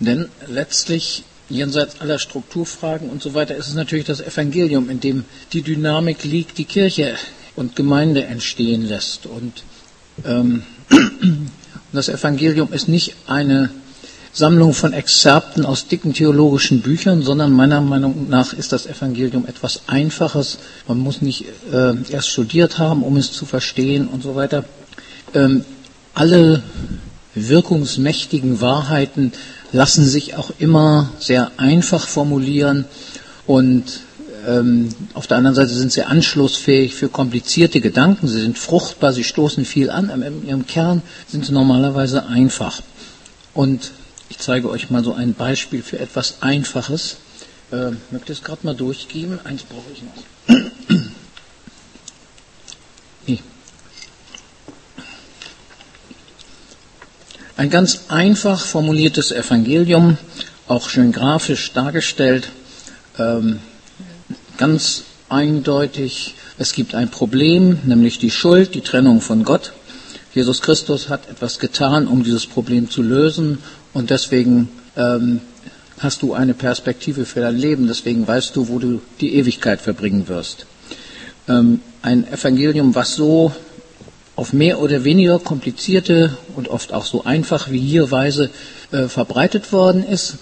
Denn 0.00 0.28
letztlich, 0.48 1.24
jenseits 1.48 2.00
aller 2.00 2.18
Strukturfragen 2.18 3.08
und 3.10 3.22
so 3.22 3.34
weiter, 3.34 3.54
ist 3.54 3.68
es 3.68 3.74
natürlich 3.74 4.06
das 4.06 4.20
Evangelium, 4.20 4.90
in 4.90 5.00
dem 5.00 5.24
die 5.52 5.62
Dynamik 5.62 6.24
liegt, 6.24 6.58
die 6.58 6.64
Kirche 6.64 7.14
und 7.56 7.76
Gemeinde 7.76 8.24
entstehen 8.24 8.86
lässt. 8.86 9.26
Und 9.26 9.62
ähm, 10.24 10.64
das 11.92 12.08
Evangelium 12.08 12.72
ist 12.72 12.88
nicht 12.88 13.14
eine 13.26 13.70
Sammlung 14.32 14.74
von 14.74 14.92
Exzerpten 14.92 15.64
aus 15.64 15.86
dicken 15.86 16.12
theologischen 16.12 16.80
Büchern, 16.80 17.22
sondern 17.22 17.52
meiner 17.52 17.80
Meinung 17.80 18.28
nach 18.28 18.52
ist 18.52 18.72
das 18.72 18.86
Evangelium 18.86 19.46
etwas 19.46 19.82
Einfaches. 19.86 20.58
Man 20.88 20.98
muss 20.98 21.22
nicht 21.22 21.44
äh, 21.72 21.94
erst 22.10 22.30
studiert 22.30 22.78
haben, 22.78 23.04
um 23.04 23.16
es 23.16 23.30
zu 23.30 23.46
verstehen 23.46 24.08
und 24.08 24.24
so 24.24 24.34
weiter. 24.34 24.64
Ähm, 25.34 25.64
alle 26.14 26.64
wirkungsmächtigen 27.34 28.60
Wahrheiten 28.60 29.32
lassen 29.72 30.04
sich 30.04 30.36
auch 30.36 30.50
immer 30.58 31.10
sehr 31.18 31.50
einfach 31.56 32.06
formulieren 32.06 32.84
und 33.46 33.84
ähm, 34.46 34.88
auf 35.14 35.26
der 35.26 35.38
anderen 35.38 35.54
Seite 35.54 35.74
sind 35.74 35.92
sie 35.92 36.02
anschlussfähig 36.02 36.94
für 36.94 37.08
komplizierte 37.08 37.80
Gedanken. 37.80 38.28
Sie 38.28 38.40
sind 38.40 38.58
fruchtbar, 38.58 39.12
sie 39.12 39.24
stoßen 39.24 39.64
viel 39.64 39.90
an, 39.90 40.10
aber 40.10 40.26
in 40.26 40.46
ihrem 40.46 40.66
Kern 40.66 41.02
sind 41.28 41.46
sie 41.46 41.52
normalerweise 41.52 42.26
einfach. 42.26 42.82
Und 43.54 43.92
ich 44.28 44.38
zeige 44.38 44.68
euch 44.68 44.90
mal 44.90 45.04
so 45.04 45.14
ein 45.14 45.34
Beispiel 45.34 45.82
für 45.82 45.98
etwas 45.98 46.36
Einfaches. 46.40 47.16
Äh, 47.72 47.92
möchte 48.10 48.32
es 48.32 48.42
gerade 48.42 48.66
mal 48.66 48.74
durchgeben? 48.74 49.38
Eins 49.44 49.62
brauche 49.62 49.90
ich 49.92 50.02
noch. 50.02 50.73
Ein 57.56 57.70
ganz 57.70 58.06
einfach 58.08 58.60
formuliertes 58.60 59.30
Evangelium, 59.30 60.18
auch 60.66 60.88
schön 60.88 61.12
grafisch 61.12 61.72
dargestellt, 61.72 62.48
ähm, 63.16 63.60
ganz 64.58 65.04
eindeutig. 65.28 66.34
Es 66.58 66.72
gibt 66.72 66.96
ein 66.96 67.12
Problem, 67.12 67.78
nämlich 67.84 68.18
die 68.18 68.32
Schuld, 68.32 68.74
die 68.74 68.80
Trennung 68.80 69.20
von 69.20 69.44
Gott. 69.44 69.72
Jesus 70.34 70.62
Christus 70.62 71.08
hat 71.08 71.28
etwas 71.30 71.60
getan, 71.60 72.08
um 72.08 72.24
dieses 72.24 72.44
Problem 72.44 72.90
zu 72.90 73.02
lösen 73.02 73.58
und 73.92 74.10
deswegen 74.10 74.68
ähm, 74.96 75.40
hast 76.00 76.22
du 76.22 76.34
eine 76.34 76.54
Perspektive 76.54 77.24
für 77.24 77.40
dein 77.40 77.56
Leben, 77.56 77.86
deswegen 77.86 78.26
weißt 78.26 78.56
du, 78.56 78.66
wo 78.66 78.80
du 78.80 79.00
die 79.20 79.36
Ewigkeit 79.36 79.80
verbringen 79.80 80.26
wirst. 80.26 80.66
Ähm, 81.46 81.82
ein 82.02 82.26
Evangelium, 82.26 82.96
was 82.96 83.14
so 83.14 83.52
auf 84.36 84.52
mehr 84.52 84.80
oder 84.80 85.04
weniger 85.04 85.38
komplizierte 85.38 86.36
und 86.56 86.68
oft 86.68 86.92
auch 86.92 87.04
so 87.04 87.24
einfach 87.24 87.70
wie 87.70 87.78
hier 87.78 88.10
Weise 88.10 88.50
äh, 88.90 89.08
verbreitet 89.08 89.72
worden 89.72 90.04
ist, 90.04 90.36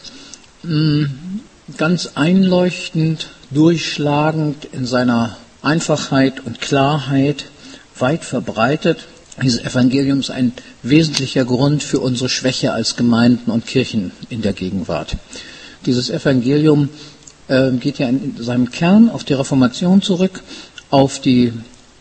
mh, 0.63 0.75
mm, 0.75 1.41
ganz 1.77 2.11
einleuchtend, 2.15 3.29
durchschlagend 3.51 4.67
in 4.73 4.87
seiner 4.87 5.37
Einfachheit 5.63 6.45
und 6.45 6.61
Klarheit, 6.61 7.45
weit 7.99 8.25
verbreitet 8.25 9.07
dieses 9.41 9.65
Evangelium 9.65 10.21
ist 10.21 10.31
ein 10.31 10.53
wesentlicher 10.83 11.45
Grund 11.45 11.83
für 11.83 12.01
unsere 12.01 12.29
Schwäche 12.29 12.73
als 12.73 12.97
Gemeinden 12.97 13.51
und 13.51 13.67
Kirchen 13.67 14.13
in 14.29 14.43
der 14.43 14.53
Gegenwart. 14.53 15.17
Dieses 15.87 16.11
Evangelium 16.11 16.91
äh, 17.49 17.71
geht 17.73 17.99
ja 17.99 18.09
in 18.09 18.37
seinem 18.39 18.71
Kern 18.71 19.09
auf 19.09 19.25
die 19.25 19.33
Reformation 19.33 20.03
zurück, 20.03 20.43
auf 20.91 21.21
die 21.21 21.53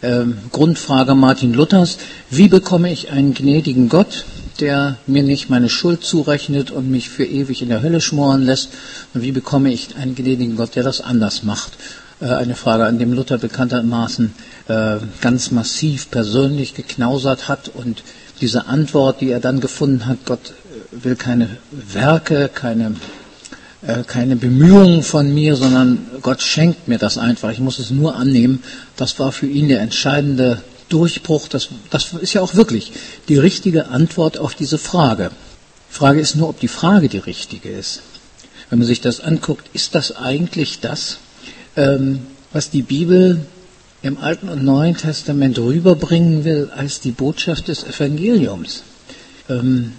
äh, 0.02 0.26
Grundfrage 0.52 1.16
Martin 1.16 1.54
Luthers, 1.54 1.98
wie 2.30 2.48
bekomme 2.48 2.92
ich 2.92 3.12
einen 3.12 3.34
gnädigen 3.34 3.90
Gott, 3.90 4.26
der 4.60 4.98
mir 5.08 5.24
nicht 5.24 5.50
meine 5.50 5.70
Schuld 5.70 6.04
zurechnet 6.04 6.72
und 6.72 6.90
mich 6.90 7.10
für 7.10 7.26
ewig 7.26 7.62
in 7.62 7.70
der 7.70 7.82
Hölle 7.82 8.02
schmoren 8.02 8.44
lässt, 8.44 8.70
und 9.14 9.22
wie 9.22 9.32
bekomme 9.32 9.72
ich 9.72 9.96
einen 9.96 10.16
gnädigen 10.16 10.56
Gott, 10.56 10.76
der 10.76 10.84
das 10.84 11.02
anders 11.02 11.44
macht. 11.44 11.74
Äh, 12.22 12.26
eine 12.26 12.56
Frage, 12.56 12.86
an 12.86 13.00
dem 13.00 13.14
Luther 13.14 13.38
bekanntermaßen 13.38 14.34
äh, 14.68 14.98
ganz 15.22 15.52
massiv 15.52 16.12
persönlich 16.12 16.76
geknausert 16.76 17.48
hat 17.48 17.72
und 17.74 18.04
diese 18.40 18.68
Antwort, 18.68 19.22
die 19.22 19.32
er 19.32 19.40
dann 19.40 19.60
gefunden 19.60 20.06
hat, 20.06 20.20
Gott 20.26 20.52
äh, 20.52 21.04
will 21.04 21.16
keine 21.16 21.58
Werke, 21.72 22.50
keine, 22.54 22.96
keine 24.06 24.36
Bemühungen 24.36 25.02
von 25.02 25.34
mir, 25.34 25.56
sondern 25.56 26.06
Gott 26.22 26.42
schenkt 26.42 26.88
mir 26.88 27.00
das 27.00 27.18
einfach. 27.18 27.52
Ich 27.52 27.60
muss 27.60 27.80
es 27.80 27.90
nur 27.90 28.16
annehmen. 28.16 28.62
Das 28.96 29.18
war 29.18 29.32
für 29.32 29.48
ihn 29.48 29.70
der 29.70 29.82
entscheidende 29.82 30.62
Durchbruch. 30.90 31.48
Das, 31.48 31.70
das 31.90 32.14
ist 32.14 32.34
ja 32.34 32.42
auch 32.42 32.54
wirklich 32.54 32.92
die 33.28 33.38
richtige 33.38 33.88
Antwort 33.88 34.38
auf 34.38 34.54
diese 34.54 34.78
Frage. 34.78 35.32
Die 35.90 35.96
Frage 35.96 36.20
ist 36.20 36.36
nur, 36.36 36.50
ob 36.50 36.60
die 36.60 36.68
Frage 36.68 37.10
die 37.10 37.18
richtige 37.18 37.70
ist. 37.70 38.02
Wenn 38.70 38.80
man 38.80 38.88
sich 38.88 39.02
das 39.02 39.20
anguckt, 39.20 39.68
ist 39.74 39.96
das 39.96 40.16
eigentlich 40.16 40.80
das, 40.80 41.18
ähm, 41.76 42.22
was 42.54 42.70
die 42.70 42.84
Bibel 42.84 43.46
im 44.02 44.18
Alten 44.18 44.50
und 44.50 44.64
Neuen 44.64 44.96
Testament 44.96 45.60
rüberbringen 45.60 46.44
will 46.44 46.72
als 46.76 47.02
die 47.02 47.12
Botschaft 47.12 47.68
des 47.68 47.84
Evangeliums. 47.84 48.84
Ähm, 49.50 49.94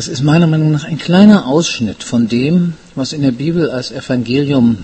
das 0.00 0.08
ist 0.08 0.22
meiner 0.22 0.46
Meinung 0.46 0.72
nach 0.72 0.84
ein 0.84 0.96
kleiner 0.96 1.46
Ausschnitt 1.46 2.02
von 2.02 2.26
dem, 2.26 2.72
was 2.94 3.12
in 3.12 3.20
der 3.20 3.32
Bibel 3.32 3.70
als 3.70 3.90
Evangelium 3.90 4.78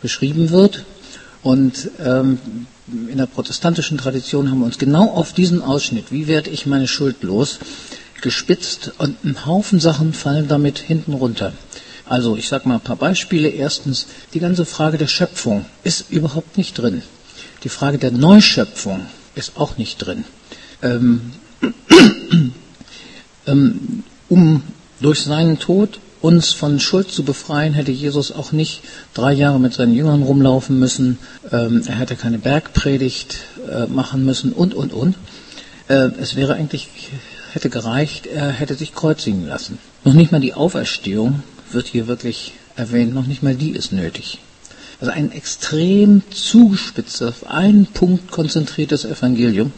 beschrieben 0.00 0.50
wird. 0.50 0.84
Und 1.42 1.90
ähm, 1.98 2.38
in 2.86 3.18
der 3.18 3.26
protestantischen 3.26 3.98
Tradition 3.98 4.52
haben 4.52 4.60
wir 4.60 4.66
uns 4.66 4.78
genau 4.78 5.10
auf 5.10 5.32
diesen 5.32 5.60
Ausschnitt, 5.60 6.12
wie 6.12 6.28
werde 6.28 6.50
ich 6.50 6.66
meine 6.66 6.86
Schuld 6.86 7.24
los, 7.24 7.58
gespitzt 8.22 8.92
und 8.98 9.24
ein 9.24 9.44
Haufen 9.44 9.80
Sachen 9.80 10.12
fallen 10.12 10.46
damit 10.46 10.78
hinten 10.78 11.14
runter. 11.14 11.52
Also 12.06 12.36
ich 12.36 12.46
sage 12.46 12.68
mal 12.68 12.76
ein 12.76 12.80
paar 12.80 12.94
Beispiele. 12.94 13.48
Erstens, 13.48 14.06
die 14.34 14.38
ganze 14.38 14.64
Frage 14.64 14.98
der 14.98 15.08
Schöpfung 15.08 15.64
ist 15.82 16.12
überhaupt 16.12 16.58
nicht 16.58 16.78
drin. 16.78 17.02
Die 17.64 17.70
Frage 17.70 17.98
der 17.98 18.12
Neuschöpfung 18.12 19.06
ist 19.34 19.56
auch 19.56 19.78
nicht 19.78 19.98
drin. 19.98 20.22
Ähm, 20.80 21.32
ähm, 23.48 24.04
um 24.28 24.62
durch 25.00 25.20
seinen 25.20 25.58
Tod 25.58 26.00
uns 26.20 26.52
von 26.52 26.80
Schuld 26.80 27.10
zu 27.10 27.22
befreien, 27.22 27.74
hätte 27.74 27.92
Jesus 27.92 28.32
auch 28.32 28.52
nicht 28.52 28.80
drei 29.12 29.34
Jahre 29.34 29.60
mit 29.60 29.74
seinen 29.74 29.94
Jüngern 29.94 30.22
rumlaufen 30.22 30.78
müssen. 30.78 31.18
Ähm, 31.52 31.82
er 31.86 31.96
hätte 31.96 32.16
keine 32.16 32.38
Bergpredigt 32.38 33.40
äh, 33.70 33.86
machen 33.86 34.24
müssen 34.24 34.52
und, 34.54 34.72
und, 34.72 34.94
und. 34.94 35.16
Äh, 35.88 36.08
es 36.18 36.34
wäre 36.34 36.54
eigentlich, 36.54 36.88
hätte 37.52 37.68
gereicht, 37.68 38.26
er 38.26 38.48
hätte 38.48 38.74
sich 38.74 38.94
kreuzigen 38.94 39.46
lassen. 39.46 39.78
Noch 40.04 40.14
nicht 40.14 40.32
mal 40.32 40.40
die 40.40 40.54
Auferstehung 40.54 41.42
wird 41.70 41.88
hier 41.88 42.06
wirklich 42.06 42.52
erwähnt, 42.74 43.14
noch 43.14 43.26
nicht 43.26 43.42
mal 43.42 43.54
die 43.54 43.72
ist 43.72 43.92
nötig. 43.92 44.38
Also 45.00 45.12
ein 45.12 45.30
extrem 45.30 46.22
zugespitztes, 46.30 47.28
auf 47.28 47.50
einen 47.50 47.84
Punkt 47.86 48.30
konzentriertes 48.30 49.04
Evangelium. 49.04 49.72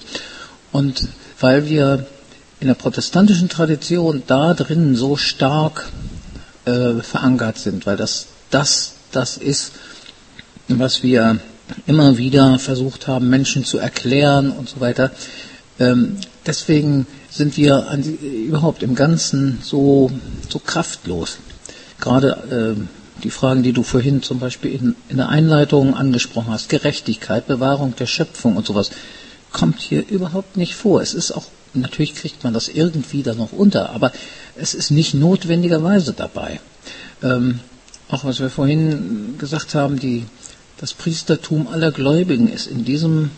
Und 0.71 1.09
weil 1.41 1.69
wir 1.69 2.07
in 2.61 2.69
der 2.69 2.75
protestantischen 2.75 3.49
Tradition 3.49 4.23
da 4.27 4.55
drin 4.55 4.97
so 4.97 5.17
stark 5.17 5.89
äh, 6.65 6.95
verankert 7.01 7.59
sind, 7.59 7.87
weil 7.87 7.97
das, 7.97 8.27
das 8.51 8.95
das 9.13 9.37
ist, 9.37 9.73
was 10.69 11.03
wir 11.03 11.39
immer 11.87 12.19
wieder 12.19 12.59
versucht 12.59 13.07
haben, 13.07 13.31
Menschen 13.31 13.65
zu 13.65 13.79
erklären 13.79 14.51
und 14.51 14.69
so 14.69 14.81
weiter. 14.81 15.11
Ähm, 15.79 16.19
deswegen 16.45 17.07
sind 17.31 17.57
wir 17.57 17.89
an, 17.89 18.03
überhaupt 18.03 18.83
im 18.83 18.95
Ganzen 18.95 19.59
so, 19.63 20.11
so 20.49 20.59
kraftlos 20.59 21.39
gerade 22.01 22.77
äh, 22.77 23.23
die 23.23 23.31
Fragen, 23.31 23.63
die 23.63 23.73
du 23.73 23.83
vorhin 23.83 24.23
zum 24.23 24.39
Beispiel 24.39 24.75
in, 24.75 24.97
in 25.09 25.17
der 25.17 25.29
Einleitung 25.29 25.95
angesprochen 25.95 26.53
hast, 26.53 26.69
Gerechtigkeit, 26.69 27.47
Bewahrung 27.47 27.95
der 27.97 28.07
Schöpfung 28.07 28.57
und 28.57 28.67
sowas, 28.67 28.91
kommt 29.53 29.81
hier 29.81 30.07
überhaupt 30.07 30.57
nicht 30.57 30.75
vor. 30.75 31.01
Es 31.01 31.15
ist 31.15 31.33
auch, 31.33 31.47
natürlich 31.77 32.15
kriegt 32.15 32.45
man 32.45 32.55
das 32.55 32.69
irgendwie 32.69 33.23
da 33.23 33.35
noch 33.35 33.53
unter, 33.53 33.91
aber 33.91 34.13
es 34.57 34.75
ist 34.75 34.91
nicht 34.91 35.15
notwendigerweise 35.15 36.13
dabei. 36.13 36.61
Ähm, 37.23 37.61
auch 38.09 38.25
was 38.25 38.41
wir 38.41 38.51
vorhin 38.51 39.37
gesagt 39.39 39.75
haben, 39.75 39.99
die, 39.99 40.25
das 40.79 40.95
Priestertum 40.95 41.67
aller 41.69 41.91
Gläubigen 41.91 42.49
ist 42.49 42.67
in 42.67 42.85
diesem, 42.85 43.31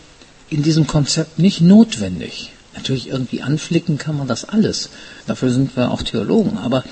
in 0.49 0.63
diesem 0.63 0.87
Konzept 0.87 1.39
nicht 1.39 1.61
notwendig. 1.61 2.51
Natürlich 2.75 3.09
irgendwie 3.09 3.41
anflicken 3.41 3.97
kann 3.97 4.17
man 4.17 4.27
das 4.27 4.45
alles. 4.45 4.89
Dafür 5.25 5.51
sind 5.51 5.75
wir 5.75 5.91
auch 5.91 6.03
Theologen. 6.03 6.57
Aber 6.57 6.83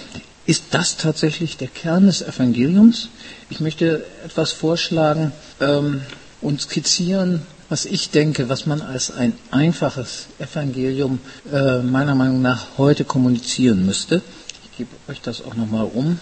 ist 0.46 0.66
das 0.72 0.98
tatsächlich 0.98 1.58
der 1.58 1.68
Kern 1.68 2.08
des 2.08 2.22
Evangeliums? 2.22 3.10
Ich 3.50 3.60
möchte 3.60 4.04
etwas 4.26 4.52
vorschlagen 4.54 5.32
ähm, 5.62 6.02
und 6.42 6.62
skizzieren, 6.62 7.42
was 7.70 7.86
ich 7.86 8.12
denke, 8.12 8.50
was 8.50 8.66
man 8.66 8.82
als 8.82 9.12
ein 9.12 9.34
einfaches 9.52 10.28
Evangelium 10.40 11.20
äh, 11.52 11.80
meiner 11.80 12.16
Meinung 12.16 12.42
nach 12.42 12.78
heute 12.78 13.04
kommunizieren 13.04 13.86
müsste. 13.86 14.22
Ich 14.64 14.78
gebe 14.78 14.90
euch 15.10 15.22
das 15.22 15.44
auch 15.44 15.56
nochmal 15.56 15.84
rum. 15.84 16.20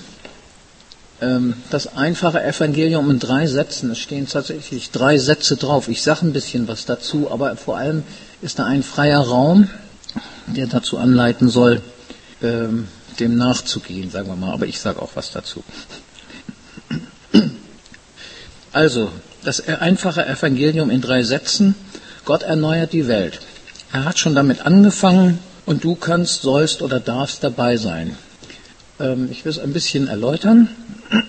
Ähm, 1.21 1.53
das 1.69 1.95
einfache 1.95 2.43
Evangelium 2.43 3.09
in 3.11 3.19
drei 3.19 3.47
Sätzen, 3.47 3.91
es 3.91 3.99
stehen 3.99 4.27
tatsächlich 4.27 4.91
drei 4.91 5.17
Sätze 5.17 5.55
drauf. 5.55 5.87
Ich 5.87 6.01
sage 6.01 6.25
ein 6.25 6.33
bisschen 6.33 6.67
was 6.67 6.85
dazu, 6.85 7.31
aber 7.31 7.55
vor 7.55 7.77
allem 7.77 8.03
ist 8.41 8.59
da 8.59 8.65
ein 8.65 8.83
freier 8.83 9.21
Raum, 9.21 9.69
der 10.47 10.67
dazu 10.67 10.97
anleiten 10.97 11.49
soll, 11.49 11.81
ähm, 12.41 12.87
dem 13.19 13.37
nachzugehen, 13.37 14.11
sagen 14.11 14.27
wir 14.27 14.35
mal. 14.35 14.51
Aber 14.51 14.65
ich 14.65 14.79
sage 14.79 15.01
auch 15.01 15.11
was 15.15 15.31
dazu. 15.31 15.63
Also, 18.73 19.09
das 19.45 19.67
einfache 19.67 20.25
Evangelium 20.25 20.89
in 20.89 21.01
drei 21.01 21.23
Sätzen. 21.23 21.75
Gott 22.25 22.43
erneuert 22.43 22.93
die 22.93 23.07
Welt. 23.07 23.39
Er 23.93 24.05
hat 24.05 24.19
schon 24.19 24.35
damit 24.35 24.65
angefangen 24.65 25.39
und 25.65 25.83
du 25.83 25.95
kannst, 25.95 26.41
sollst 26.41 26.81
oder 26.81 26.99
darfst 26.99 27.43
dabei 27.43 27.77
sein. 27.77 28.17
Ähm, 28.99 29.29
ich 29.31 29.45
will 29.45 29.51
es 29.51 29.59
ein 29.59 29.73
bisschen 29.73 30.07
erläutern. 30.07 30.69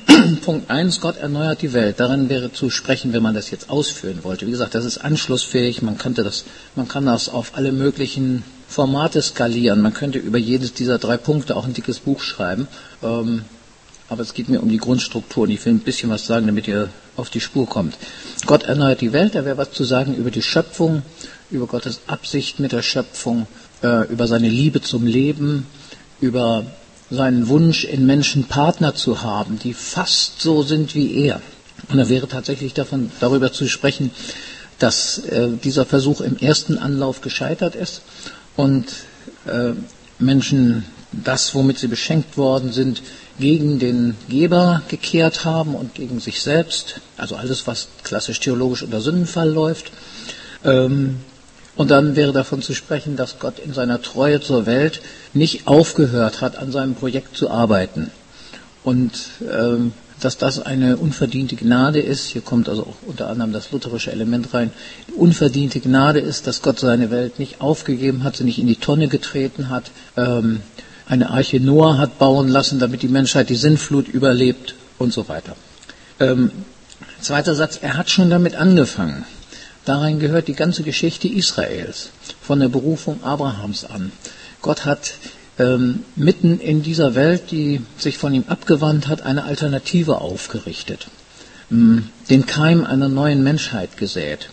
Punkt 0.44 0.70
1, 0.70 1.00
Gott 1.00 1.18
erneuert 1.18 1.62
die 1.62 1.72
Welt. 1.72 2.00
Darin 2.00 2.28
wäre 2.28 2.52
zu 2.52 2.70
sprechen, 2.70 3.12
wenn 3.12 3.22
man 3.22 3.34
das 3.34 3.50
jetzt 3.50 3.70
ausführen 3.70 4.20
wollte. 4.22 4.46
Wie 4.46 4.50
gesagt, 4.50 4.74
das 4.74 4.84
ist 4.84 4.98
anschlussfähig. 4.98 5.82
Man, 5.82 5.98
könnte 5.98 6.24
das, 6.24 6.44
man 6.74 6.88
kann 6.88 7.06
das 7.06 7.28
auf 7.28 7.52
alle 7.54 7.72
möglichen 7.72 8.42
Formate 8.68 9.22
skalieren. 9.22 9.80
Man 9.80 9.94
könnte 9.94 10.18
über 10.18 10.38
jedes 10.38 10.72
dieser 10.72 10.98
drei 10.98 11.16
Punkte 11.16 11.56
auch 11.56 11.66
ein 11.66 11.74
dickes 11.74 12.00
Buch 12.00 12.20
schreiben. 12.20 12.68
Ähm, 13.02 13.44
aber 14.08 14.22
es 14.22 14.34
geht 14.34 14.48
mir 14.48 14.62
um 14.62 14.68
die 14.68 14.78
Grundstruktur 14.78 15.44
und 15.44 15.50
ich 15.50 15.64
will 15.64 15.74
ein 15.74 15.80
bisschen 15.80 16.10
was 16.10 16.26
sagen, 16.26 16.46
damit 16.46 16.68
ihr 16.68 16.88
auf 17.16 17.30
die 17.30 17.40
Spur 17.40 17.68
kommt. 17.68 17.96
Gott 18.46 18.64
erneuert 18.64 19.00
die 19.00 19.12
Welt, 19.12 19.34
da 19.34 19.44
wäre 19.44 19.58
was 19.58 19.72
zu 19.72 19.84
sagen 19.84 20.14
über 20.14 20.30
die 20.30 20.42
Schöpfung, 20.42 21.02
über 21.50 21.66
Gottes 21.66 22.00
Absicht 22.06 22.60
mit 22.60 22.72
der 22.72 22.82
Schöpfung, 22.82 23.46
äh, 23.82 24.06
über 24.08 24.26
seine 24.26 24.48
Liebe 24.48 24.80
zum 24.80 25.06
Leben, 25.06 25.66
über 26.20 26.64
seinen 27.10 27.48
Wunsch, 27.48 27.84
in 27.84 28.06
Menschen 28.06 28.44
Partner 28.44 28.94
zu 28.94 29.22
haben, 29.22 29.58
die 29.58 29.74
fast 29.74 30.40
so 30.40 30.62
sind 30.62 30.94
wie 30.94 31.14
er. 31.14 31.40
Und 31.88 31.98
da 31.98 32.08
wäre 32.08 32.26
tatsächlich 32.26 32.74
davon, 32.74 33.10
darüber 33.20 33.52
zu 33.52 33.68
sprechen, 33.68 34.10
dass 34.78 35.18
äh, 35.18 35.48
dieser 35.62 35.86
Versuch 35.86 36.20
im 36.20 36.36
ersten 36.36 36.78
Anlauf 36.78 37.20
gescheitert 37.20 37.74
ist 37.74 38.02
und 38.56 38.86
äh, 39.46 39.72
Menschen 40.18 40.84
das, 41.12 41.54
womit 41.54 41.78
sie 41.78 41.88
beschenkt 41.88 42.36
worden 42.36 42.72
sind, 42.72 43.02
gegen 43.38 43.78
den 43.78 44.16
Geber 44.28 44.82
gekehrt 44.88 45.44
haben 45.44 45.74
und 45.74 45.94
gegen 45.94 46.20
sich 46.20 46.42
selbst. 46.42 47.00
Also 47.16 47.36
alles, 47.36 47.66
was 47.66 47.88
klassisch 48.02 48.40
theologisch 48.40 48.82
unter 48.82 49.00
Sündenfall 49.00 49.50
läuft. 49.50 49.92
Ähm, 50.64 51.16
und 51.76 51.90
dann 51.90 52.16
wäre 52.16 52.32
davon 52.32 52.62
zu 52.62 52.74
sprechen, 52.74 53.16
dass 53.16 53.38
Gott 53.38 53.58
in 53.58 53.74
seiner 53.74 54.00
Treue 54.00 54.40
zur 54.40 54.64
Welt 54.64 55.02
nicht 55.34 55.66
aufgehört 55.66 56.40
hat, 56.40 56.56
an 56.56 56.72
seinem 56.72 56.94
Projekt 56.94 57.36
zu 57.36 57.50
arbeiten. 57.50 58.10
Und 58.82 59.12
ähm, 59.42 59.92
dass 60.20 60.38
das 60.38 60.64
eine 60.64 60.96
unverdiente 60.96 61.56
Gnade 61.56 62.00
ist, 62.00 62.28
hier 62.28 62.40
kommt 62.40 62.70
also 62.70 62.84
auch 62.84 62.96
unter 63.06 63.28
anderem 63.28 63.52
das 63.52 63.70
lutherische 63.72 64.10
Element 64.10 64.54
rein, 64.54 64.70
unverdiente 65.14 65.80
Gnade 65.80 66.20
ist, 66.20 66.46
dass 66.46 66.62
Gott 66.62 66.78
seine 66.78 67.10
Welt 67.10 67.38
nicht 67.38 67.60
aufgegeben 67.60 68.24
hat, 68.24 68.36
sie 68.36 68.44
nicht 68.44 68.58
in 68.58 68.66
die 68.66 68.76
Tonne 68.76 69.08
getreten 69.08 69.68
hat, 69.68 69.90
ähm, 70.16 70.60
eine 71.08 71.30
Arche 71.30 71.60
Noah 71.60 71.98
hat 71.98 72.18
bauen 72.18 72.48
lassen, 72.48 72.78
damit 72.78 73.02
die 73.02 73.08
Menschheit 73.08 73.48
die 73.48 73.56
Sinnflut 73.56 74.08
überlebt 74.08 74.74
und 74.98 75.12
so 75.12 75.28
weiter. 75.28 75.56
Ähm, 76.18 76.50
zweiter 77.20 77.54
Satz, 77.54 77.78
er 77.80 77.96
hat 77.96 78.10
schon 78.10 78.30
damit 78.30 78.56
angefangen. 78.56 79.24
Darin 79.84 80.18
gehört 80.18 80.48
die 80.48 80.54
ganze 80.54 80.82
Geschichte 80.82 81.28
Israels, 81.28 82.10
von 82.42 82.58
der 82.58 82.68
Berufung 82.68 83.22
Abrahams 83.22 83.84
an. 83.84 84.10
Gott 84.60 84.84
hat 84.84 85.14
ähm, 85.58 86.04
mitten 86.16 86.58
in 86.58 86.82
dieser 86.82 87.14
Welt, 87.14 87.50
die 87.50 87.80
sich 87.96 88.18
von 88.18 88.34
ihm 88.34 88.44
abgewandt 88.48 89.06
hat, 89.06 89.22
eine 89.22 89.44
Alternative 89.44 90.20
aufgerichtet, 90.20 91.06
ähm, 91.70 92.08
den 92.28 92.46
Keim 92.46 92.84
einer 92.84 93.08
neuen 93.08 93.42
Menschheit 93.42 93.96
gesät. 93.96 94.50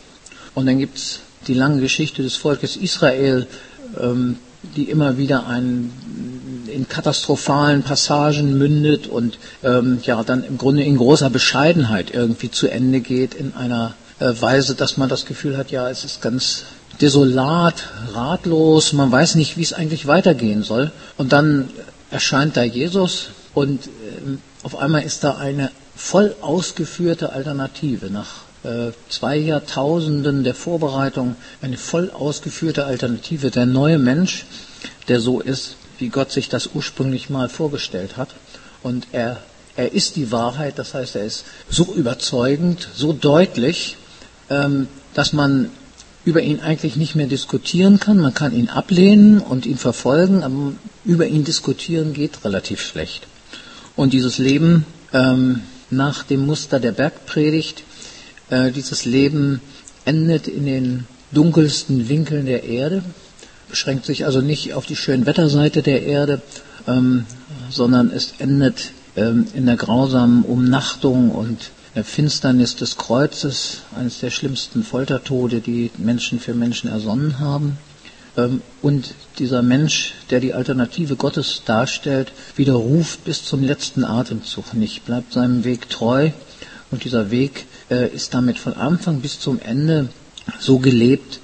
Und 0.54 0.68
dann 0.68 0.78
gibt 0.78 0.98
es 0.98 1.22
die 1.48 1.56
lange 1.56 1.82
Geschichte 1.82 2.22
des 2.22 2.36
Volkes 2.36 2.76
Israel, 2.76 3.48
ähm, 4.00 4.38
die 4.76 4.90
immer 4.90 5.18
wieder 5.18 5.48
ein, 5.48 5.92
in 6.74 6.90
katastrophalen 6.90 7.84
Passagen 7.84 8.58
mündet 8.58 9.08
und 9.08 9.38
ähm, 9.64 10.00
ja 10.04 10.24
dann 10.24 10.44
im 10.44 10.58
Grunde 10.58 10.84
in 10.84 10.98
großer 10.98 11.30
Bescheidenheit 11.30 12.12
irgendwie 12.14 12.52
zu 12.52 12.68
Ende 12.68 13.00
geht 13.00 13.34
in 13.34 13.54
einer 13.56 13.94
äh, 14.20 14.34
Weise, 14.40 14.76
dass 14.76 14.98
man 14.98 15.10
das 15.10 15.26
Gefühl 15.26 15.58
hat, 15.58 15.72
ja, 15.72 15.90
es 15.90 16.04
ist 16.04 16.22
ganz 16.22 16.64
desolat, 17.02 17.76
ratlos, 18.14 18.94
man 18.94 19.12
weiß 19.12 19.36
nicht, 19.36 19.58
wie 19.58 19.64
es 19.64 19.74
eigentlich 19.74 20.08
weitergehen 20.08 20.64
soll. 20.64 20.92
Und 21.18 21.34
dann 21.34 21.70
erscheint 22.12 22.56
da 22.56 22.64
Jesus 22.64 23.30
und 23.54 23.88
äh, 23.88 23.90
auf 24.64 24.78
einmal 24.78 25.04
ist 25.04 25.24
da 25.24 25.38
eine 25.38 25.72
voll 25.96 26.36
ausgeführte 26.42 27.34
Alternative 27.34 28.10
nach 28.10 28.44
äh, 28.64 28.92
zwei 29.10 29.38
Jahrtausenden 29.38 30.44
der 30.44 30.56
Vorbereitung 30.56 31.36
eine 31.62 31.78
voll 31.78 32.12
ausgeführte 32.12 32.86
Alternative, 32.86 33.52
der 33.52 33.66
neue 33.66 34.00
Mensch, 34.00 34.46
der 35.08 35.20
so 35.20 35.42
ist, 35.42 35.76
wie 36.04 36.10
Gott 36.10 36.34
sich 36.34 36.50
das 36.50 36.72
ursprünglich 36.74 37.30
mal 37.30 37.48
vorgestellt 37.48 38.18
hat. 38.18 38.28
Und 38.84 39.08
er, 39.14 39.42
er 39.78 39.94
ist 39.94 40.18
die 40.18 40.34
Wahrheit, 40.34 40.78
das 40.78 40.94
heißt, 40.94 41.16
er 41.16 41.24
ist 41.24 41.46
so 41.70 41.94
überzeugend, 41.96 42.90
so 42.94 43.14
deutlich, 43.14 43.96
ähm, 44.50 44.90
dass 45.14 45.32
man 45.32 45.70
über 46.26 46.42
ihn 46.42 46.60
eigentlich 46.60 46.98
nicht 46.98 47.16
mehr 47.16 47.28
diskutieren 47.28 48.02
kann. 48.02 48.18
Man 48.18 48.34
kann 48.34 48.54
ihn 48.54 48.68
ablehnen 48.68 49.40
und 49.40 49.66
ihn 49.66 49.78
verfolgen, 49.78 50.44
aber 50.44 50.74
über 51.06 51.26
ihn 51.26 51.46
diskutieren 51.46 52.12
geht 52.12 52.44
relativ 52.44 52.82
schlecht. 52.82 53.26
Und 53.96 54.12
dieses 54.12 54.40
Leben 54.40 54.86
ähm, 55.14 55.62
nach 55.90 56.24
dem 56.24 56.46
Muster 56.46 56.82
der 56.82 56.92
Bergpredigt, 56.92 57.84
äh, 58.50 58.72
dieses 58.72 59.06
Leben 59.06 59.62
endet 60.04 60.50
in 60.50 60.66
den 60.66 61.08
dunkelsten 61.32 62.10
Winkeln 62.10 62.46
der 62.46 62.66
Erde, 62.66 63.04
beschränkt 63.74 64.06
sich 64.06 64.24
also 64.24 64.40
nicht 64.40 64.76
auf 64.76 64.86
die 64.86 64.96
schönen 64.96 65.26
Wetterseite 65.26 65.82
der 65.82 66.04
Erde, 66.04 66.44
ähm, 66.88 67.26
sondern 67.72 68.12
es 68.12 68.36
endet 68.38 68.92
ähm, 69.16 69.48
in 69.56 69.66
der 69.66 69.78
grausamen 69.78 70.44
Umnachtung 70.44 71.32
und 71.32 71.72
der 71.96 72.04
Finsternis 72.04 72.76
des 72.76 72.98
Kreuzes, 72.98 73.80
eines 73.98 74.20
der 74.20 74.30
schlimmsten 74.30 74.84
Foltertode, 74.84 75.60
die 75.60 75.90
Menschen 75.98 76.40
für 76.40 76.54
Menschen 76.54 76.88
ersonnen 76.88 77.40
haben. 77.40 77.80
Ähm, 78.38 78.62
und 78.84 79.16
dieser 79.40 79.64
Mensch, 79.64 80.14
der 80.30 80.40
die 80.40 80.54
Alternative 80.54 81.16
Gottes 81.16 81.64
darstellt, 81.66 82.32
widerruft 82.56 83.26
bis 83.26 83.44
zum 83.44 83.64
letzten 83.64 84.04
Atemzug 84.04 84.76
nicht, 84.76 85.04
bleibt 85.04 85.34
seinem 85.34 85.64
Weg 85.64 85.90
treu. 85.90 86.30
Und 86.92 87.06
dieser 87.06 87.32
Weg 87.32 87.66
äh, 87.90 88.08
ist 88.08 88.36
damit 88.36 88.60
von 88.60 88.74
Anfang 88.74 89.22
bis 89.22 89.40
zum 89.40 89.60
Ende 89.60 90.10
so 90.60 90.78
gelebt, 90.78 91.40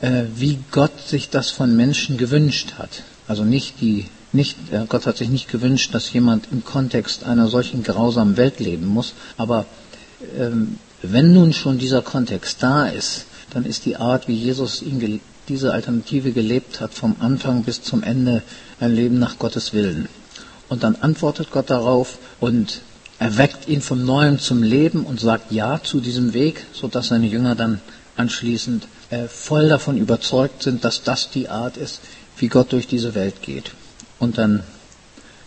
wie 0.00 0.58
Gott 0.70 0.92
sich 1.06 1.28
das 1.28 1.50
von 1.50 1.76
Menschen 1.76 2.18
gewünscht 2.18 2.74
hat. 2.78 3.02
Also 3.26 3.44
nicht 3.44 3.80
die 3.80 4.06
nicht, 4.32 4.56
Gott 4.88 5.06
hat 5.06 5.16
sich 5.16 5.30
nicht 5.30 5.48
gewünscht, 5.48 5.94
dass 5.94 6.12
jemand 6.12 6.48
im 6.52 6.64
Kontext 6.64 7.24
einer 7.24 7.48
solchen 7.48 7.82
grausamen 7.82 8.36
Welt 8.36 8.60
leben 8.60 8.86
muss, 8.86 9.14
aber 9.36 9.64
ähm, 10.38 10.78
wenn 11.02 11.32
nun 11.32 11.52
schon 11.52 11.78
dieser 11.78 12.02
Kontext 12.02 12.62
da 12.62 12.86
ist, 12.86 13.24
dann 13.50 13.64
ist 13.64 13.86
die 13.86 13.96
Art, 13.96 14.28
wie 14.28 14.34
Jesus 14.34 14.82
ihn 14.82 15.20
diese 15.48 15.72
Alternative 15.72 16.32
gelebt 16.32 16.80
hat, 16.80 16.92
vom 16.92 17.16
Anfang 17.20 17.62
bis 17.62 17.82
zum 17.82 18.02
Ende 18.02 18.42
ein 18.80 18.94
Leben 18.94 19.18
nach 19.18 19.38
Gottes 19.38 19.72
Willen. 19.72 20.08
Und 20.68 20.82
dann 20.82 20.96
antwortet 20.96 21.50
Gott 21.50 21.70
darauf 21.70 22.18
und 22.40 22.82
erweckt 23.18 23.68
ihn 23.68 23.80
vom 23.80 24.04
Neuen 24.04 24.38
zum 24.38 24.62
Leben 24.62 25.04
und 25.04 25.20
sagt 25.20 25.50
Ja 25.50 25.80
zu 25.82 26.00
diesem 26.00 26.34
Weg, 26.34 26.66
sodass 26.74 27.08
seine 27.08 27.26
Jünger 27.26 27.54
dann 27.54 27.80
anschließend 28.16 28.84
äh, 28.84 28.97
voll 29.28 29.68
davon 29.68 29.96
überzeugt 29.96 30.62
sind, 30.62 30.84
dass 30.84 31.02
das 31.02 31.30
die 31.30 31.48
Art 31.48 31.76
ist, 31.76 32.00
wie 32.36 32.48
Gott 32.48 32.72
durch 32.72 32.86
diese 32.86 33.14
Welt 33.14 33.42
geht. 33.42 33.72
Und 34.18 34.38
dann 34.38 34.62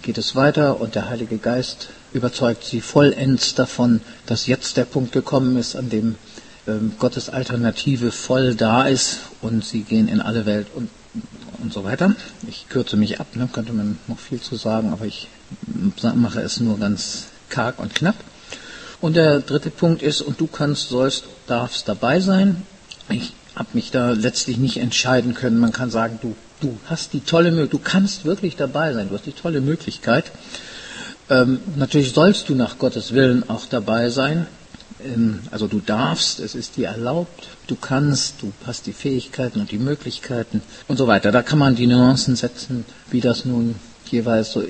geht 0.01 0.17
es 0.17 0.35
weiter 0.35 0.81
und 0.81 0.95
der 0.95 1.09
Heilige 1.09 1.37
Geist 1.37 1.89
überzeugt 2.13 2.63
sie 2.63 2.81
vollends 2.81 3.55
davon, 3.55 4.01
dass 4.25 4.47
jetzt 4.47 4.77
der 4.77 4.85
Punkt 4.85 5.11
gekommen 5.11 5.57
ist, 5.57 5.75
an 5.75 5.89
dem 5.89 6.15
ähm, 6.67 6.93
Gottes 6.99 7.29
Alternative 7.29 8.11
voll 8.11 8.55
da 8.55 8.83
ist 8.87 9.19
und 9.41 9.63
sie 9.63 9.81
gehen 9.81 10.07
in 10.07 10.21
alle 10.21 10.45
Welt 10.45 10.67
und, 10.73 10.89
und 11.61 11.71
so 11.71 11.83
weiter. 11.83 12.15
Ich 12.47 12.67
kürze 12.69 12.97
mich 12.97 13.19
ab, 13.19 13.27
ne, 13.35 13.47
könnte 13.51 13.73
man 13.73 13.97
noch 14.07 14.19
viel 14.19 14.41
zu 14.41 14.55
sagen, 14.55 14.91
aber 14.91 15.05
ich 15.05 15.27
mache 16.15 16.41
es 16.41 16.59
nur 16.59 16.79
ganz 16.79 17.25
karg 17.49 17.79
und 17.79 17.95
knapp. 17.95 18.15
Und 18.99 19.15
der 19.15 19.39
dritte 19.39 19.71
Punkt 19.71 20.03
ist, 20.03 20.21
und 20.21 20.39
du 20.39 20.47
kannst, 20.47 20.89
sollst, 20.89 21.23
darfst 21.47 21.87
dabei 21.87 22.19
sein. 22.19 22.63
Ich 23.09 23.33
habe 23.55 23.69
mich 23.73 23.91
da 23.91 24.11
letztlich 24.11 24.57
nicht 24.57 24.77
entscheiden 24.77 25.33
können. 25.33 25.57
Man 25.57 25.71
kann 25.71 25.89
sagen, 25.89 26.19
du, 26.21 26.35
du 26.61 26.77
hast 26.85 27.13
die 27.13 27.21
tolle 27.21 27.51
Möglichkeit, 27.51 27.73
du 27.73 27.83
kannst 27.83 28.25
wirklich 28.25 28.55
dabei 28.55 28.93
sein, 28.93 29.09
du 29.09 29.15
hast 29.15 29.25
die 29.25 29.33
tolle 29.33 29.61
Möglichkeit. 29.61 30.31
Ähm, 31.29 31.59
natürlich 31.75 32.13
sollst 32.13 32.49
du 32.49 32.55
nach 32.55 32.77
Gottes 32.77 33.13
Willen 33.13 33.49
auch 33.49 33.65
dabei 33.65 34.09
sein. 34.09 34.47
Ähm, 35.03 35.41
also 35.51 35.67
du 35.67 35.79
darfst, 35.79 36.39
es 36.39 36.55
ist 36.55 36.77
dir 36.77 36.87
erlaubt, 36.87 37.47
du 37.67 37.75
kannst, 37.75 38.41
du 38.41 38.51
hast 38.65 38.85
die 38.85 38.93
Fähigkeiten 38.93 39.59
und 39.59 39.71
die 39.71 39.79
Möglichkeiten 39.79 40.61
und 40.87 40.97
so 40.97 41.07
weiter. 41.07 41.31
Da 41.31 41.41
kann 41.41 41.59
man 41.59 41.75
die 41.75 41.87
Nuancen 41.87 42.35
setzen, 42.35 42.85
wie 43.09 43.21
das 43.21 43.45
nun 43.45 43.75
jeweils 44.09 44.51
so 44.51 44.61
äh, 44.61 44.67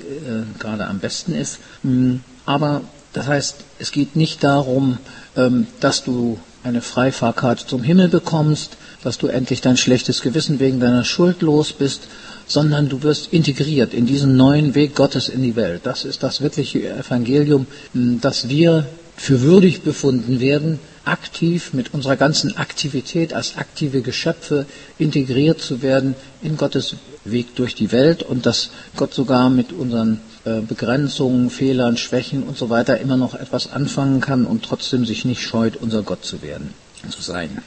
gerade 0.58 0.86
am 0.86 0.98
besten 0.98 1.34
ist. 1.34 1.58
Ähm, 1.84 2.22
aber 2.46 2.82
das 3.12 3.26
heißt, 3.26 3.56
es 3.78 3.92
geht 3.92 4.16
nicht 4.16 4.42
darum, 4.42 4.98
ähm, 5.36 5.66
dass 5.80 6.04
du 6.04 6.38
eine 6.64 6.80
Freifahrkarte 6.80 7.66
zum 7.66 7.82
Himmel 7.82 8.08
bekommst, 8.08 8.76
dass 9.02 9.18
du 9.18 9.26
endlich 9.26 9.60
dein 9.60 9.76
schlechtes 9.76 10.22
Gewissen 10.22 10.60
wegen 10.60 10.80
deiner 10.80 11.04
Schuld 11.04 11.42
los 11.42 11.72
bist, 11.72 12.02
sondern 12.46 12.88
du 12.88 13.02
wirst 13.02 13.32
integriert 13.32 13.94
in 13.94 14.06
diesen 14.06 14.36
neuen 14.36 14.74
Weg 14.74 14.94
Gottes 14.94 15.28
in 15.28 15.42
die 15.42 15.56
Welt. 15.56 15.82
Das 15.84 16.04
ist 16.04 16.22
das 16.22 16.40
wirkliche 16.40 16.88
Evangelium, 16.88 17.66
dass 17.94 18.48
wir 18.48 18.86
für 19.16 19.42
würdig 19.42 19.82
befunden 19.82 20.40
werden, 20.40 20.78
aktiv 21.04 21.72
mit 21.72 21.94
unserer 21.94 22.16
ganzen 22.16 22.56
Aktivität 22.56 23.32
als 23.32 23.56
aktive 23.56 24.02
Geschöpfe 24.02 24.66
integriert 24.98 25.60
zu 25.60 25.82
werden 25.82 26.14
in 26.42 26.56
Gottes 26.56 26.96
Weg 27.24 27.54
durch 27.56 27.74
die 27.74 27.92
Welt 27.92 28.22
und 28.22 28.46
dass 28.46 28.70
Gott 28.96 29.14
sogar 29.14 29.50
mit 29.50 29.72
unseren 29.72 30.20
äh, 30.44 30.60
Begrenzungen, 30.60 31.50
Fehlern, 31.50 31.96
Schwächen 31.96 32.42
und 32.42 32.56
so 32.56 32.68
weiter 32.68 32.98
immer 32.98 33.16
noch 33.16 33.34
etwas 33.34 33.72
anfangen 33.72 34.20
kann 34.20 34.44
und 34.44 34.64
trotzdem 34.64 35.06
sich 35.06 35.24
nicht 35.24 35.42
scheut, 35.42 35.76
unser 35.76 36.02
Gott 36.02 36.24
zu 36.24 36.42
werden, 36.42 36.74
zu 37.08 37.22
sein. 37.22 37.62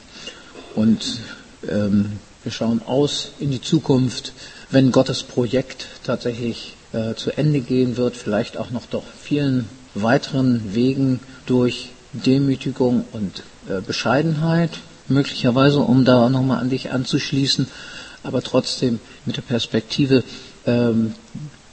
Und 0.75 1.19
ähm, 1.69 2.13
wir 2.43 2.51
schauen 2.51 2.81
aus 2.85 3.31
in 3.39 3.51
die 3.51 3.61
Zukunft, 3.61 4.33
wenn 4.69 4.91
Gottes 4.91 5.23
Projekt 5.23 5.87
tatsächlich 6.03 6.75
äh, 6.91 7.15
zu 7.15 7.31
Ende 7.31 7.61
gehen 7.61 7.97
wird, 7.97 8.17
vielleicht 8.17 8.57
auch 8.57 8.71
noch 8.71 8.85
durch 8.85 9.05
vielen 9.21 9.69
weiteren 9.93 10.73
Wegen 10.73 11.19
durch 11.45 11.91
Demütigung 12.13 13.05
und 13.13 13.43
äh, 13.69 13.81
Bescheidenheit, 13.81 14.71
möglicherweise, 15.07 15.79
um 15.79 16.05
da 16.05 16.29
nochmal 16.29 16.59
an 16.59 16.69
dich 16.69 16.91
anzuschließen, 16.91 17.67
aber 18.25 18.41
trotzdem 18.41 18.99
mit 19.25 19.37
der 19.37 19.41
Perspektive, 19.41 20.23
ähm, 20.65 21.13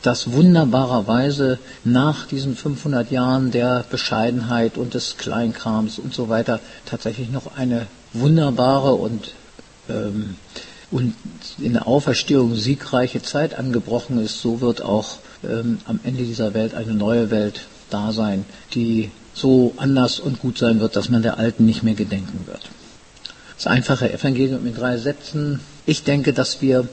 dass 0.03 0.33
wunderbarerweise 0.33 1.59
nach 1.85 2.27
diesen 2.27 2.57
500 2.57 3.11
Jahren 3.11 3.51
der 3.51 3.85
Bescheidenheit 3.89 4.77
und 4.77 4.95
des 4.95 5.17
Kleinkrams 5.17 5.99
und 5.99 6.13
so 6.13 6.29
weiter 6.29 6.61
tatsächlich 6.87 7.31
noch 7.31 7.57
eine 7.57 7.87
wunderbare 8.13 8.95
und, 8.95 9.33
ähm, 9.89 10.37
und 10.91 11.15
in 11.59 11.73
der 11.73 11.87
Auferstehung 11.87 12.57
siegreiche 12.57 13.23
Zeit 13.23 13.59
angebrochen 13.59 14.19
ist, 14.19 14.43
so 14.43 14.61
wird 14.61 14.83
auch 14.83 15.19
ähm, 15.45 15.79
am 15.87 16.01
Ende 16.03 16.25
dieser 16.25 16.53
Welt 16.53 16.75
eine 16.75 16.95
neue 16.95 17.31
Welt 17.31 17.63
da 17.91 18.13
sein, 18.13 18.45
die 18.75 19.11
so 19.35 19.73
anders 19.77 20.21
und 20.21 20.41
gut 20.41 20.59
sein 20.59 20.81
wird, 20.81 20.97
dass 20.97 21.09
man 21.09 21.23
der 21.23 21.39
alten 21.39 21.65
nicht 21.65 21.83
mehr 21.83 21.95
gedenken 21.95 22.47
wird. 22.47 22.69
Das 23.57 23.67
einfache 23.67 24.13
Evangelium 24.13 24.67
in 24.67 24.75
drei 24.75 24.99
Sätzen. 24.99 25.61
Ich 25.87 26.05
denke, 26.05 26.33
dass 26.33 26.63
wir 26.63 26.89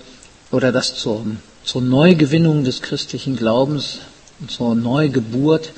oder 0.51 0.71
dass 0.71 0.95
zur, 0.95 1.25
zur 1.63 1.81
Neugewinnung 1.81 2.63
des 2.63 2.81
christlichen 2.81 3.35
Glaubens, 3.35 3.99
zur 4.47 4.73
Neugeburt 4.73 5.73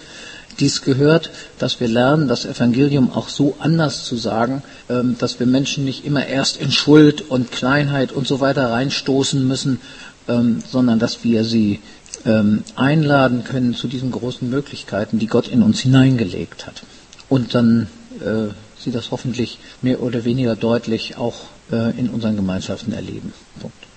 dies 0.60 0.82
gehört, 0.82 1.30
dass 1.60 1.80
wir 1.80 1.88
lernen, 1.88 2.27
das 2.27 2.46
Evangelium 2.46 3.12
auch 3.12 3.30
so 3.30 3.56
anders 3.60 4.06
zu 4.06 4.15
sagen, 4.15 4.63
ähm, 4.89 5.15
dass 5.18 5.39
wir 5.39 5.48
Menschen 5.48 5.86
nicht 5.86 6.06
immer 6.06 6.25
erst 6.25 6.58
in 6.58 6.72
Schuld 6.72 7.22
und 7.30 7.51
Kleinheit 7.51 8.12
und 8.12 8.27
so 8.27 8.39
weiter 8.39 8.70
reinstoßen 8.70 9.46
müssen, 9.46 9.82
ähm, 10.27 10.62
sondern 10.70 11.00
dass 11.00 11.24
wir 11.24 11.44
sie 11.44 11.80
ähm, 12.25 12.63
einladen 12.75 13.44
können 13.44 13.74
zu 13.74 13.88
diesen 13.88 14.12
großen 14.12 14.50
Möglichkeiten, 14.50 15.20
die 15.20 15.27
Gott 15.27 15.48
in 15.48 15.63
uns 15.63 15.80
hineingelegt 15.80 16.68
hat. 16.68 16.84
Und 17.30 17.56
dann 17.56 17.88
äh, 18.20 18.53
sie 18.84 18.92
das 18.92 19.12
hoffentlich 19.12 19.60
mehr 19.82 20.02
oder 20.02 20.26
weniger 20.26 20.56
deutlich 20.56 21.18
auch 21.18 21.36
äh, 21.72 21.98
in 21.98 22.10
unseren 22.10 22.36
Gemeinschaften 22.36 22.94
erleben. 22.94 23.34
Punkt. 23.60 23.91